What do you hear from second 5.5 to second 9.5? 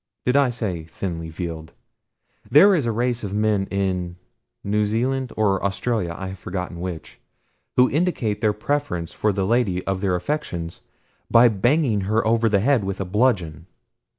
Australia, I have forgotten which, who indicate their preference for the